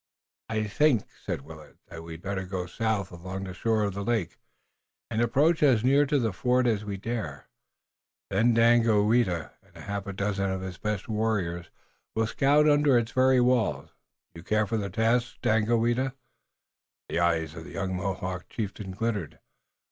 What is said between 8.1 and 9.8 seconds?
Then Daganoweda and